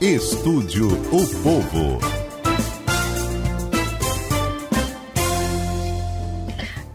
Estúdio 0.00 0.86
O 0.86 1.26
Povo. 1.42 1.98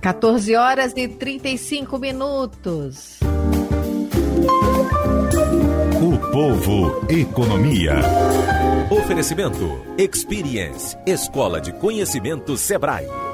Quatorze 0.02 0.56
horas 0.56 0.94
e 0.96 1.10
trinta 1.10 1.50
e 1.50 1.58
cinco 1.58 2.00
minutos. 2.00 3.20
O 6.02 6.32
Povo 6.32 7.06
Economia. 7.10 7.96
Oferecimento 8.90 9.82
Experience, 9.98 10.98
Escola 11.06 11.60
de 11.60 11.74
Conhecimento 11.74 12.56
Sebrae. 12.56 13.33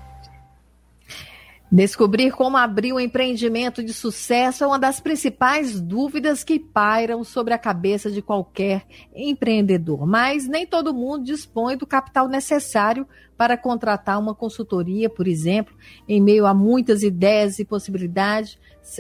Descobrir 1.73 2.33
como 2.33 2.57
abrir 2.57 2.93
um 2.93 2.99
empreendimento 2.99 3.81
de 3.81 3.95
sucesso 3.95 4.65
é 4.65 4.67
uma 4.67 4.79
das 4.79 4.99
principais 4.99 5.81
dúvidas 5.81 6.43
que 6.43 6.59
pairam 6.59 7.23
sobre 7.23 7.55
a 7.55 7.59
cabeça 7.59 8.11
de 8.11 8.21
qualquer 8.21 8.85
empreendedor. 9.15 10.05
Mas 10.05 10.49
nem 10.49 10.67
todo 10.67 10.93
mundo 10.93 11.23
dispõe 11.23 11.77
do 11.77 11.87
capital 11.87 12.27
necessário 12.27 13.07
para 13.37 13.57
contratar 13.57 14.19
uma 14.19 14.35
consultoria, 14.35 15.09
por 15.09 15.29
exemplo, 15.29 15.73
em 16.09 16.21
meio 16.21 16.45
a 16.45 16.53
muitas 16.53 17.05
ideias 17.05 17.61
e 17.61 17.65
possibilidades, 17.65 18.59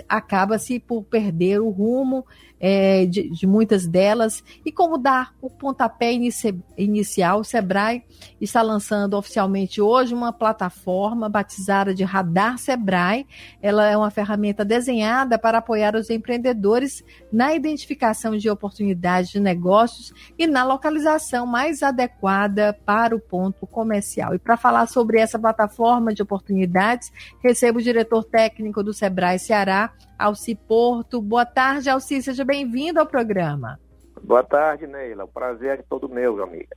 acaba-se 0.09 0.78
por 0.78 1.03
perder 1.05 1.61
o 1.61 1.70
rumo 1.70 2.25
é, 2.61 3.06
de, 3.06 3.31
de, 3.31 3.47
muitas 3.47 3.87
delas. 3.87 4.45
E 4.64 4.70
como 4.70 4.98
dar 4.98 5.34
o 5.41 5.48
pontapé 5.48 6.12
inici 6.12 6.54
inicial, 6.77 7.41
o 7.41 7.44
Sebrae 7.44 8.04
está 8.38 8.60
lançando 8.60 9.15
oficialmente 9.15 9.81
hoje 9.81 10.12
uma 10.15 10.32
plataforma 10.32 11.28
batizada 11.28 11.94
de 11.94 12.04
Radar 12.04 12.59
Sebrae. 12.59 13.27
Ela 13.62 13.91
é 13.91 13.97
uma 13.97 14.10
ferramenta 14.10 14.65
desenhada 14.65 15.38
para 15.38 15.59
apoiar 15.59 15.97
os 15.97 16.10
empreendedores 16.10 17.03
na 17.33 17.54
identificação 17.54 18.37
de 18.37 18.50
oportunidades 18.50 19.31
de 19.31 19.41
negócios 19.41 20.12
e 20.38 20.47
na 20.47 20.62
localização 20.62 21.47
mais 21.47 21.83
adequada 21.83 22.78
para 22.84 23.16
o 23.16 23.21
ponto 23.21 23.66
comercial. 23.66 24.34
E 24.34 24.38
para 24.38 24.59
falar 24.59 24.87
sobre 24.87 25.19
essa 25.19 25.38
plataforma 25.38 26.12
de 26.12 26.22
oportunidades, 26.22 27.10
recebo 27.43 27.78
o 27.78 27.83
diretor 27.83 28.22
técnico 28.25 28.83
do 28.83 28.93
Sebrae 28.93 29.38
Ceará, 29.38 29.69
Alci 30.19 30.54
Porto. 30.54 31.20
Boa 31.20 31.47
tarde, 31.47 31.88
Alci, 31.88 32.22
seja 32.22 32.44
bem-vindo 32.44 33.00
ao 33.00 33.06
programa. 33.06 33.78
Boa 34.22 34.42
tarde, 34.42 34.86
Neila. 34.86 35.25
O 35.25 35.28
prazer 35.28 35.81
é 35.81 35.82
todo 35.88 36.08
meu, 36.08 36.42
amiga. 36.42 36.76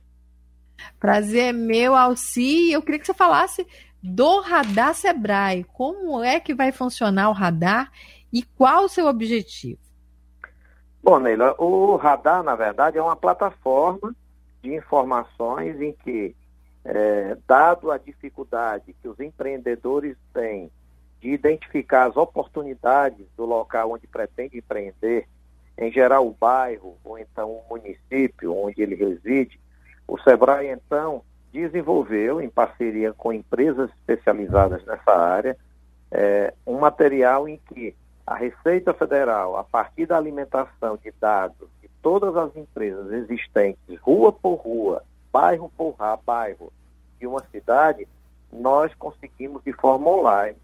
Prazer 0.98 1.50
é 1.50 1.52
meu, 1.52 1.94
Alci. 1.94 2.72
Eu 2.72 2.82
queria 2.82 2.98
que 2.98 3.06
você 3.06 3.14
falasse 3.14 3.66
do 4.02 4.40
Radar 4.40 4.94
Sebrae. 4.94 5.64
Como 5.72 6.22
é 6.22 6.38
que 6.38 6.54
vai 6.54 6.72
funcionar 6.72 7.28
o 7.28 7.32
radar 7.32 7.90
e 8.32 8.42
qual 8.42 8.84
o 8.84 8.88
seu 8.88 9.06
objetivo? 9.06 9.78
Bom, 11.02 11.18
Neila, 11.18 11.54
o 11.58 11.96
radar, 11.96 12.42
na 12.42 12.56
verdade, 12.56 12.96
é 12.96 13.02
uma 13.02 13.16
plataforma 13.16 14.14
de 14.62 14.74
informações 14.74 15.80
em 15.80 15.92
que, 15.92 16.34
é, 16.84 17.36
dado 17.46 17.90
a 17.90 17.98
dificuldade 17.98 18.94
que 19.02 19.08
os 19.08 19.20
empreendedores 19.20 20.16
têm 20.32 20.70
de 21.24 21.30
identificar 21.30 22.06
as 22.06 22.18
oportunidades 22.18 23.26
do 23.34 23.46
local 23.46 23.92
onde 23.92 24.06
pretende 24.06 24.58
empreender, 24.58 25.26
em 25.78 25.90
geral 25.90 26.28
o 26.28 26.36
bairro 26.38 26.98
ou 27.02 27.18
então 27.18 27.50
o 27.50 27.64
município 27.70 28.54
onde 28.54 28.82
ele 28.82 28.94
reside, 28.94 29.58
o 30.06 30.18
Sebrae 30.18 30.68
então 30.68 31.22
desenvolveu, 31.50 32.42
em 32.42 32.50
parceria 32.50 33.14
com 33.14 33.32
empresas 33.32 33.88
especializadas 33.92 34.84
nessa 34.84 35.12
área, 35.12 35.56
é, 36.10 36.52
um 36.66 36.78
material 36.78 37.48
em 37.48 37.58
que 37.68 37.96
a 38.26 38.34
Receita 38.34 38.92
Federal, 38.92 39.56
a 39.56 39.64
partir 39.64 40.04
da 40.04 40.18
alimentação 40.18 40.98
de 41.02 41.10
dados 41.18 41.70
de 41.80 41.88
todas 42.02 42.36
as 42.36 42.54
empresas 42.54 43.10
existentes, 43.10 43.98
rua 44.02 44.30
por 44.30 44.56
rua, 44.56 45.02
bairro 45.32 45.72
por 45.74 45.96
bairro 46.26 46.70
de 47.18 47.26
uma 47.26 47.42
cidade, 47.50 48.06
nós 48.52 48.92
conseguimos 48.96 49.64
de 49.64 49.72
forma 49.72 50.10
online 50.10 50.58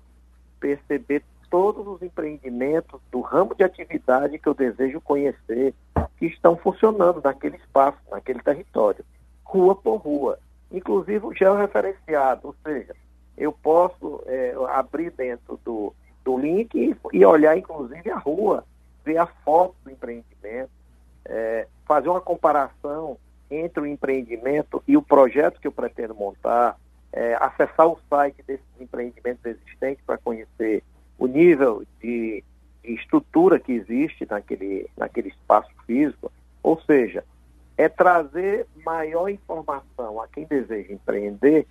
perceber 0.60 1.22
todos 1.50 1.86
os 1.86 2.00
empreendimentos 2.00 3.00
do 3.10 3.20
ramo 3.20 3.54
de 3.54 3.64
atividade 3.64 4.38
que 4.38 4.48
eu 4.48 4.54
desejo 4.54 5.00
conhecer, 5.00 5.74
que 6.16 6.26
estão 6.26 6.56
funcionando 6.56 7.20
naquele 7.22 7.56
espaço, 7.56 7.98
naquele 8.10 8.40
território, 8.40 9.04
rua 9.42 9.74
por 9.74 9.96
rua. 9.96 10.38
Inclusive 10.70 11.26
o 11.26 11.34
georreferenciado, 11.34 12.48
ou 12.48 12.54
seja, 12.62 12.94
eu 13.36 13.52
posso 13.52 14.22
é, 14.26 14.54
abrir 14.68 15.10
dentro 15.10 15.58
do, 15.64 15.92
do 16.24 16.38
link 16.38 16.74
e, 16.74 16.96
e, 17.12 17.24
olhar 17.24 17.56
inclusive 17.56 18.08
a 18.10 18.18
rua, 18.18 18.64
ver 19.04 19.16
a 19.16 19.26
foto 19.26 19.74
do 19.82 19.90
empreendimento, 19.90 20.70
é, 21.24 21.66
fazer 21.84 22.08
uma 22.08 22.20
comparação 22.20 23.16
entre 23.50 23.80
o 23.80 23.86
empreendimento 23.86 24.82
e 24.86 24.96
o 24.96 25.02
projeto 25.02 25.60
que 25.60 25.66
eu 25.66 25.72
pretendo 25.72 26.14
montar, 26.14 26.78
é, 27.12 27.34
acessar 27.34 27.86
o 27.86 27.98
site 28.08 28.42
desses 28.46 28.64
empreendimentos 28.78 29.44
existentes 29.44 30.04
para 30.04 30.18
conhecer 30.18 30.82
o 31.18 31.26
nível 31.26 31.84
de, 32.00 32.42
de, 32.82 32.94
estrutura 32.94 33.58
que 33.58 33.72
existe 33.72 34.26
naquele, 34.28 34.88
naquele 34.96 35.28
espaço 35.28 35.70
físico. 35.86 36.30
Ou 36.62 36.80
seja, 36.82 37.24
é 37.76 37.88
trazer 37.88 38.66
maior 38.84 39.28
informação 39.28 40.20
a 40.20 40.28
quem 40.28 40.44
deseja 40.44 40.92
empreender 40.92 41.66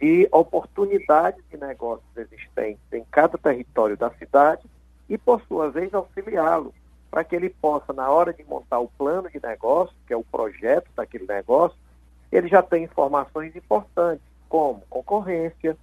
de 0.00 0.28
oportunidades 0.32 1.42
de 1.50 1.56
negócios 1.56 2.16
existentes 2.16 2.82
em 2.92 3.04
cada 3.10 3.38
território 3.38 3.96
da 3.96 4.10
cidade 4.10 4.62
e, 5.08 5.16
por 5.16 5.40
sua 5.42 5.70
vez, 5.70 5.94
auxiliá-lo 5.94 6.74
para 7.14 7.22
que 7.22 7.36
ele 7.36 7.48
possa, 7.48 7.92
na 7.92 8.10
hora 8.10 8.32
de 8.32 8.42
montar 8.42 8.80
o 8.80 8.88
plano 8.88 9.30
de 9.30 9.40
negócio, 9.40 9.94
que 10.04 10.12
é 10.12 10.16
o 10.16 10.24
projeto 10.24 10.90
daquele 10.96 11.24
negócio, 11.26 11.78
ele 12.32 12.48
já 12.48 12.60
tem 12.60 12.82
informações 12.82 13.54
importantes 13.54 14.33
como 14.54 14.82
concorrência, 14.88 15.76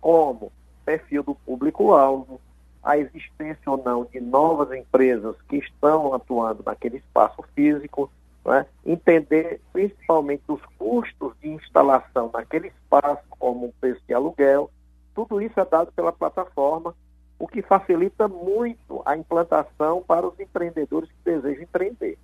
como 0.00 0.50
perfil 0.82 1.22
do 1.22 1.34
público-alvo, 1.34 2.40
a 2.82 2.96
existência 2.96 3.70
ou 3.70 3.76
não 3.76 4.06
de 4.06 4.18
novas 4.18 4.72
empresas 4.72 5.36
que 5.46 5.56
estão 5.56 6.14
atuando 6.14 6.62
naquele 6.64 6.96
espaço 6.96 7.44
físico, 7.54 8.10
né? 8.46 8.64
entender 8.86 9.60
principalmente 9.74 10.42
os 10.48 10.62
custos 10.78 11.34
de 11.42 11.50
instalação 11.50 12.30
naquele 12.32 12.68
espaço, 12.68 13.24
como 13.28 13.66
o 13.66 13.74
preço 13.78 14.00
de 14.08 14.14
aluguel, 14.14 14.70
tudo 15.14 15.42
isso 15.42 15.60
é 15.60 15.64
dado 15.66 15.92
pela 15.92 16.10
plataforma, 16.10 16.94
o 17.38 17.46
que 17.46 17.60
facilita 17.60 18.26
muito 18.26 19.02
a 19.04 19.18
implantação 19.18 20.02
para 20.02 20.26
os 20.26 20.40
empreendedores 20.40 21.10
que 21.10 21.30
desejam 21.30 21.64
empreender. 21.64 22.16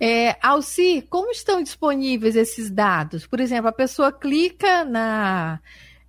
É, 0.00 0.36
Alci, 0.40 1.02
como 1.10 1.30
estão 1.30 1.62
disponíveis 1.62 2.36
esses 2.36 2.70
dados? 2.70 3.26
Por 3.26 3.40
exemplo, 3.40 3.68
a 3.68 3.72
pessoa 3.72 4.12
clica 4.12 4.84
na, 4.84 5.60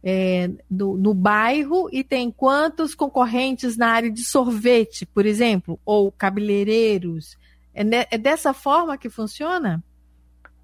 é, 0.03 0.49
no, 0.69 0.95
no 0.95 1.13
bairro 1.13 1.89
e 1.91 2.03
tem 2.03 2.31
quantos 2.31 2.93
concorrentes 2.93 3.77
na 3.77 3.89
área 3.89 4.11
de 4.11 4.23
sorvete, 4.23 5.05
por 5.05 5.25
exemplo, 5.25 5.79
ou 5.83 6.11
cabeleireiros. 6.11 7.37
É, 7.73 7.83
ne, 7.83 8.07
é 8.11 8.17
dessa 8.17 8.53
forma 8.53 8.97
que 8.97 9.09
funciona? 9.09 9.83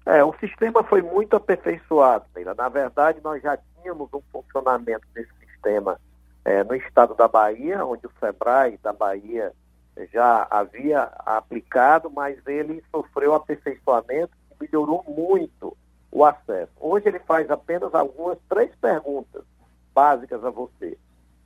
É, 0.06 0.22
o 0.22 0.32
sistema 0.38 0.84
foi 0.84 1.02
muito 1.02 1.34
aperfeiçoado. 1.34 2.24
Na 2.56 2.68
verdade, 2.68 3.18
nós 3.24 3.42
já 3.42 3.58
tínhamos 3.82 4.08
um 4.14 4.22
funcionamento 4.32 5.06
desse 5.12 5.32
sistema 5.40 5.98
é, 6.44 6.62
no 6.62 6.76
estado 6.76 7.14
da 7.16 7.26
Bahia, 7.26 7.84
onde 7.84 8.06
o 8.06 8.12
SEBRAE 8.20 8.78
da 8.80 8.92
Bahia 8.92 9.52
já 10.12 10.46
havia 10.50 11.02
aplicado, 11.24 12.10
mas 12.10 12.38
ele 12.46 12.82
sofreu 12.90 13.34
aperfeiçoamento 13.34 14.32
e 14.50 14.64
melhorou 14.64 15.04
muito 15.08 15.76
o 16.10 16.24
acesso. 16.24 16.72
Hoje 16.78 17.08
ele 17.08 17.18
faz 17.20 17.50
apenas 17.50 17.94
algumas 17.94 18.38
três 18.48 18.74
perguntas 18.76 19.42
básicas 19.94 20.44
a 20.44 20.50
você. 20.50 20.98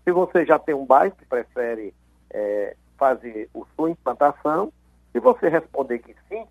Se 0.04 0.12
você 0.12 0.44
já 0.44 0.58
tem 0.58 0.74
um 0.74 0.84
bairro 0.84 1.14
que 1.14 1.24
prefere 1.26 1.94
é, 2.30 2.76
fazer 2.98 3.48
a 3.54 3.60
sua 3.76 3.90
implantação, 3.90 4.72
se 5.12 5.20
você 5.20 5.48
responder 5.48 6.00
que 6.00 6.14
sim, 6.28 6.46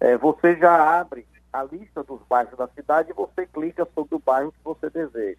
é, 0.00 0.16
você 0.16 0.56
já 0.56 0.98
abre 0.98 1.26
a 1.52 1.62
lista 1.62 2.02
dos 2.02 2.20
bairros 2.28 2.56
da 2.58 2.66
cidade 2.68 3.10
e 3.10 3.14
você 3.14 3.46
clica 3.46 3.86
sobre 3.94 4.14
o 4.14 4.18
bairro 4.18 4.52
que 4.52 4.64
você 4.64 4.90
deseja. 4.90 5.38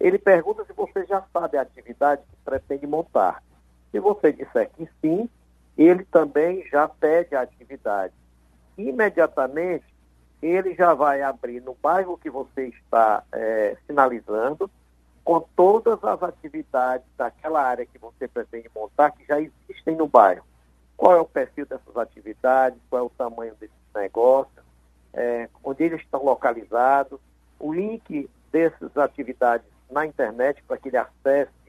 Ele 0.00 0.18
pergunta 0.18 0.64
se 0.64 0.72
você 0.72 1.04
já 1.06 1.22
sabe 1.32 1.56
a 1.56 1.62
atividade 1.62 2.22
que 2.28 2.36
pretende 2.44 2.86
montar. 2.86 3.42
Se 3.94 4.00
você 4.00 4.32
disser 4.32 4.68
que 4.70 4.88
sim, 5.00 5.30
ele 5.78 6.04
também 6.06 6.66
já 6.66 6.88
pede 6.88 7.36
a 7.36 7.42
atividade. 7.42 8.12
Imediatamente, 8.76 9.84
ele 10.42 10.74
já 10.74 10.92
vai 10.94 11.22
abrir 11.22 11.60
no 11.60 11.76
bairro 11.80 12.18
que 12.18 12.28
você 12.28 12.66
está 12.70 13.22
é, 13.30 13.76
sinalizando, 13.86 14.68
com 15.22 15.38
todas 15.54 16.02
as 16.02 16.20
atividades 16.24 17.06
daquela 17.16 17.62
área 17.62 17.86
que 17.86 17.96
você 17.96 18.26
pretende 18.26 18.68
montar, 18.74 19.12
que 19.12 19.24
já 19.24 19.40
existem 19.40 19.94
no 19.94 20.08
bairro. 20.08 20.44
Qual 20.96 21.14
é 21.14 21.20
o 21.20 21.24
perfil 21.24 21.64
dessas 21.64 21.96
atividades, 21.96 22.80
qual 22.90 23.02
é 23.02 23.06
o 23.06 23.10
tamanho 23.10 23.54
desses 23.60 23.76
negócios, 23.94 24.64
é, 25.12 25.48
onde 25.62 25.84
eles 25.84 26.00
estão 26.00 26.24
localizados, 26.24 27.20
o 27.60 27.72
link 27.72 28.28
dessas 28.50 28.96
atividades 28.96 29.68
na 29.88 30.04
internet 30.04 30.64
para 30.64 30.78
que 30.78 30.88
ele 30.88 30.96
acesse 30.96 31.63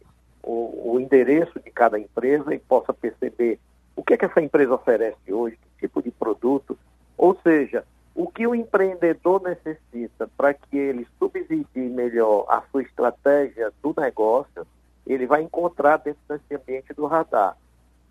o, 0.45 0.93
o, 0.93 0.99
endereço 0.99 1.59
de 1.59 1.71
cada 1.71 1.99
empresa 1.99 2.53
e 2.53 2.59
possa 2.59 2.93
perceber 2.93 3.59
o 3.95 4.03
que, 4.03 4.13
é 4.13 4.17
que 4.17 4.25
essa 4.25 4.41
empresa 4.41 4.75
oferece 4.75 5.33
hoje, 5.33 5.57
que 5.57 5.87
tipo 5.87 6.03
de 6.03 6.11
produto, 6.11 6.77
ou 7.17 7.35
seja, 7.41 7.83
o 8.13 8.29
que 8.29 8.45
o 8.45 8.53
empreendedor 8.53 9.41
necessita 9.41 10.29
para 10.37 10.53
que 10.53 10.77
ele 10.77 11.07
subsidie 11.17 11.89
melhor 11.89 12.45
a 12.47 12.61
sua 12.71 12.83
estratégia 12.83 13.73
do 13.81 13.93
negócio, 13.97 14.67
ele 15.05 15.25
vai 15.25 15.41
encontrar 15.41 15.97
dentro 15.97 16.21
desse 16.29 16.55
ambiente 16.55 16.93
do 16.93 17.05
radar. 17.07 17.57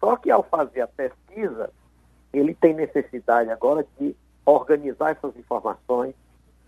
Só 0.01 0.17
que 0.17 0.31
ao 0.31 0.43
fazer 0.43 0.83
a 0.83 0.89
pesquisa, 0.89 1.71
ele 2.33 2.55
tem 2.55 2.75
necessidade 2.75 3.51
agora 3.51 3.87
de 3.99 4.15
organizar 4.45 5.13
essas 5.13 5.37
informações, 5.37 6.15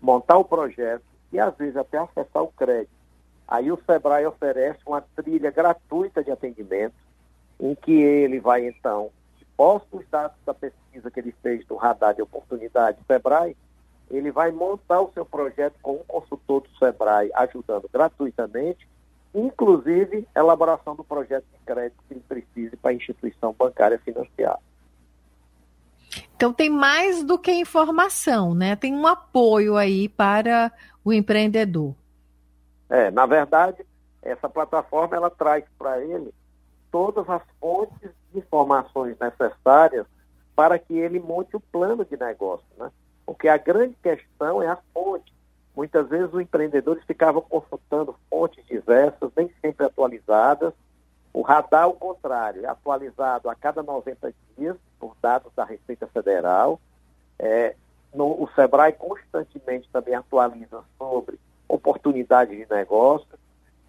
montar 0.01 0.37
o 0.37 0.45
projeto 0.45 1.03
e 1.31 1.39
às 1.39 1.55
vezes 1.57 1.75
até 1.75 1.97
acessar 1.97 2.43
o 2.43 2.51
crédito. 2.53 2.96
Aí 3.47 3.71
o 3.71 3.79
Sebrae 3.85 4.25
oferece 4.25 4.79
uma 4.85 5.01
trilha 5.01 5.49
gratuita 5.49 6.23
de 6.23 6.31
atendimento, 6.31 6.95
em 7.59 7.73
que 7.73 7.93
ele 7.93 8.39
vai 8.39 8.67
então, 8.67 9.09
posto 9.55 9.97
os 9.97 10.07
dados 10.09 10.37
da 10.45 10.53
pesquisa 10.53 11.09
que 11.09 11.19
ele 11.19 11.33
fez 11.41 11.65
do 11.65 11.75
radar 11.75 12.13
de 12.13 12.21
oportunidade 12.21 12.99
Sebrae, 13.07 13.55
ele 14.09 14.31
vai 14.31 14.51
montar 14.51 15.01
o 15.01 15.11
seu 15.13 15.25
projeto 15.25 15.75
com 15.81 15.95
um 15.95 16.03
consultor 16.07 16.61
do 16.61 16.69
Sebrae 16.77 17.31
ajudando 17.33 17.89
gratuitamente, 17.91 18.87
inclusive 19.33 20.27
elaboração 20.35 20.95
do 20.95 21.03
projeto 21.03 21.45
de 21.51 21.59
crédito 21.65 22.03
que 22.07 22.13
ele 22.13 22.23
precise 22.27 22.75
para 22.77 22.91
a 22.91 22.93
instituição 22.93 23.53
bancária 23.57 23.99
financiar. 23.99 24.59
Então 26.35 26.53
tem 26.53 26.69
mais 26.69 27.23
do 27.23 27.37
que 27.37 27.51
informação, 27.51 28.53
né? 28.53 28.75
Tem 28.75 28.93
um 28.93 29.07
apoio 29.07 29.75
aí 29.75 30.07
para 30.07 30.71
o 31.03 31.11
empreendedor. 31.11 31.95
É, 32.89 33.11
na 33.11 33.25
verdade, 33.25 33.85
essa 34.21 34.49
plataforma 34.49 35.15
ela 35.15 35.29
traz 35.29 35.63
para 35.77 36.01
ele 36.01 36.33
todas 36.91 37.29
as 37.29 37.41
fontes 37.59 38.11
de 38.31 38.39
informações 38.39 39.17
necessárias 39.19 40.05
para 40.55 40.79
que 40.79 40.97
ele 40.97 41.19
monte 41.19 41.55
o 41.55 41.59
plano 41.59 42.03
de 42.03 42.17
negócio, 42.17 42.65
né? 42.77 42.91
Porque 43.25 43.47
a 43.47 43.57
grande 43.57 43.95
questão 44.01 44.63
é 44.63 44.67
a 44.67 44.77
fonte. 44.93 45.33
Muitas 45.75 46.07
vezes 46.07 46.33
os 46.33 46.41
empreendedores 46.41 47.03
ficavam 47.03 47.41
consultando 47.41 48.15
fontes 48.29 48.65
diversas, 48.65 49.29
nem 49.35 49.51
sempre 49.61 49.85
atualizadas. 49.85 50.73
O 51.33 51.41
radar, 51.41 51.83
ao 51.83 51.93
contrário, 51.93 52.65
é 52.65 52.67
atualizado 52.67 53.49
a 53.49 53.53
cada 53.53 53.83
90 53.83 54.33
dias 54.57 54.75
por 54.97 55.15
dados 55.21 55.51
da 55.55 55.63
Receita 55.63 56.07
Federal. 56.07 56.79
É, 57.37 57.75
no, 58.13 58.41
o 58.41 58.49
SEBRAE 58.55 58.93
constantemente 58.93 59.87
também 59.91 60.15
atualiza 60.15 60.83
sobre 60.97 61.37
oportunidades 61.67 62.57
de 62.57 62.73
negócio, 62.73 63.27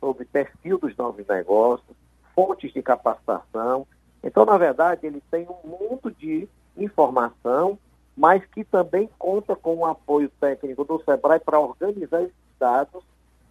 sobre 0.01 0.25
perfil 0.25 0.79
dos 0.79 0.97
novos 0.97 1.27
negócios, 1.27 1.97
fontes 2.35 2.73
de 2.73 2.83
capacitação. 2.83 3.87
Então, 4.23 4.45
na 4.45 4.57
verdade, 4.57 5.07
ele 5.07 5.23
tem 5.31 5.47
um 5.49 5.69
mundo 5.69 6.11
de 6.11 6.49
informação, 6.77 7.79
mas 8.17 8.45
que 8.47 8.65
também 8.65 9.09
conta 9.19 9.55
com 9.57 9.77
o 9.77 9.87
apoio 9.87 10.31
técnico 10.41 10.85
do 10.85 11.03
SEBRAE 11.03 11.41
para 11.41 11.61
organizar 11.61 12.23
esses 12.23 12.35
dados, 12.59 13.03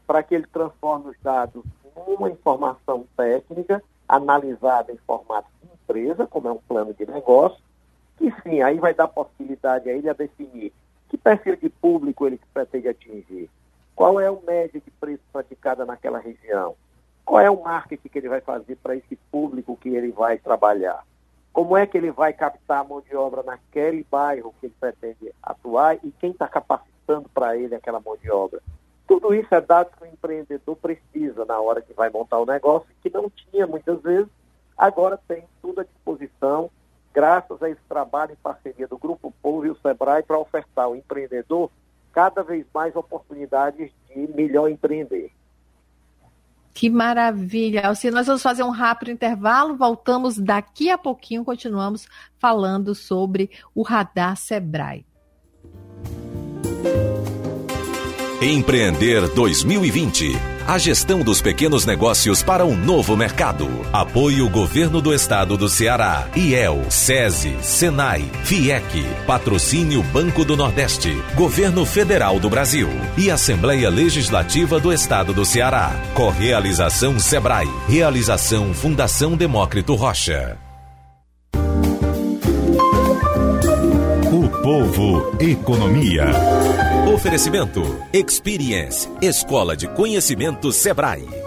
para 0.05 0.23
que 0.23 0.35
ele 0.35 0.47
transforme 0.47 1.11
os 1.11 1.17
dados 1.21 1.63
numa 2.07 2.29
informação 2.29 3.05
técnica, 3.15 3.83
analisada 4.07 4.91
em 4.91 4.97
formato 4.97 5.49
de 5.61 5.69
empresa, 5.73 6.27
como 6.27 6.47
é 6.47 6.51
um 6.51 6.59
plano 6.67 6.93
de 6.93 7.05
negócio, 7.05 7.61
que 8.17 8.33
sim, 8.41 8.61
aí 8.61 8.79
vai 8.79 8.93
dar 8.93 9.07
possibilidade 9.07 9.89
a 9.89 9.93
ele 9.93 10.09
a 10.09 10.13
definir 10.13 10.73
que 11.09 11.17
perfil 11.17 11.55
de 11.55 11.69
público 11.69 12.27
ele 12.27 12.39
pretende 12.53 12.89
atingir, 12.89 13.49
qual 13.97 14.19
é 14.19 14.29
o 14.29 14.39
médio 14.45 14.79
de 14.79 14.91
preço 14.91 15.23
praticado 15.33 15.83
naquela 15.83 16.19
região? 16.19 16.75
Qual 17.25 17.41
é 17.41 17.49
o 17.49 17.63
marketing 17.63 18.07
que 18.07 18.19
ele 18.19 18.29
vai 18.29 18.41
fazer 18.41 18.75
para 18.75 18.95
esse 18.95 19.15
público 19.31 19.75
que 19.75 19.89
ele 19.89 20.11
vai 20.11 20.37
trabalhar? 20.37 21.03
Como 21.51 21.75
é 21.75 21.87
que 21.87 21.97
ele 21.97 22.11
vai 22.11 22.31
captar 22.31 22.81
a 22.81 22.83
mão 22.83 23.01
de 23.01 23.15
obra 23.15 23.41
naquele 23.41 24.05
bairro 24.09 24.53
que 24.59 24.67
ele 24.67 24.75
pretende 24.79 25.33
atuar 25.41 25.95
e 26.03 26.11
quem 26.19 26.29
está 26.29 26.47
capacitando 26.47 27.27
para 27.29 27.57
ele 27.57 27.73
aquela 27.73 27.99
mão 27.99 28.15
de 28.15 28.29
obra? 28.29 28.61
Tudo 29.07 29.33
isso 29.33 29.55
é 29.55 29.59
dados 29.59 29.91
que 29.95 30.03
o 30.03 30.07
empreendedor 30.07 30.75
precisa 30.75 31.43
na 31.45 31.59
hora 31.59 31.81
que 31.81 31.93
vai 31.93 32.11
montar 32.11 32.37
o 32.37 32.45
negócio, 32.45 32.87
que 33.01 33.09
não 33.09 33.31
tinha 33.31 33.65
muitas 33.65 33.99
vezes, 34.03 34.29
agora 34.77 35.19
tem 35.27 35.43
tudo 35.59 35.81
à 35.81 35.83
disposição, 35.83 36.69
graças 37.11 37.63
a 37.63 37.69
esse 37.71 37.81
trabalho 37.89 38.33
em 38.33 38.43
parceria 38.43 38.87
do 38.87 38.99
Grupo 38.99 39.33
Povo 39.41 39.65
e 39.65 39.71
o 39.71 39.77
Sebrae 39.79 40.21
para 40.21 40.37
ofertar 40.37 40.85
ao 40.85 40.95
empreendedor 40.95 41.71
cada 42.17 42.41
vez 42.41 42.65
mais 42.73 42.95
oportunidades 42.95 43.91
de 44.09 44.27
melhor 44.33 44.71
empreender. 44.71 45.29
Que 46.73 46.89
maravilha. 46.89 47.85
Alci, 47.85 48.09
nós 48.09 48.25
vamos 48.25 48.41
fazer 48.41 48.63
um 48.63 48.71
rápido 48.71 49.11
intervalo, 49.11 49.77
voltamos 49.77 50.35
daqui 50.35 50.89
a 50.89 50.97
pouquinho, 50.97 51.45
continuamos 51.45 52.07
falando 52.39 52.95
sobre 52.95 53.51
o 53.75 53.83
radar 53.83 54.35
Sebrae. 54.35 55.05
Empreender 58.41 59.31
2020 59.35 60.56
a 60.67 60.77
gestão 60.77 61.21
dos 61.21 61.41
pequenos 61.41 61.85
negócios 61.85 62.43
para 62.43 62.65
um 62.65 62.75
novo 62.75 63.15
mercado. 63.15 63.69
Apoio 63.93 64.49
Governo 64.49 65.01
do 65.01 65.13
Estado 65.13 65.55
do 65.55 65.69
Ceará, 65.69 66.27
IEL, 66.35 66.83
SESI, 66.89 67.55
SENAI, 67.61 68.29
FIEC, 68.43 69.05
Patrocínio 69.25 70.03
Banco 70.03 70.43
do 70.43 70.57
Nordeste, 70.57 71.23
Governo 71.35 71.85
Federal 71.85 72.37
do 72.37 72.49
Brasil 72.49 72.89
e 73.17 73.31
Assembleia 73.31 73.89
Legislativa 73.89 74.77
do 74.77 74.91
Estado 74.91 75.33
do 75.33 75.45
Ceará. 75.45 75.95
Correalização 76.13 77.17
Sebrae. 77.17 77.69
Realização 77.87 78.73
Fundação 78.73 79.37
Demócrito 79.37 79.95
Rocha. 79.95 80.57
O 84.33 84.49
povo, 84.61 85.37
economia. 85.39 86.25
Oferecimento 87.13 88.05
Experience, 88.11 89.07
Escola 89.21 89.77
de 89.77 89.87
Conhecimento 89.87 90.73
Sebrae. 90.73 91.46